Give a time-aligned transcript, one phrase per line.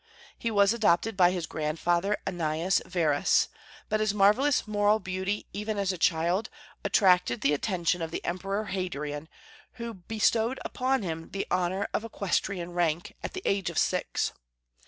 [0.35, 3.49] He was adopted by his grandfather Annius Verus.
[3.87, 6.49] But his marvellous moral beauty, even as a child,
[6.83, 9.29] attracted the attention of the Emperor Hadrian,
[9.73, 14.33] who bestowed upon him the honor of the aequestrian rank, at the age of six.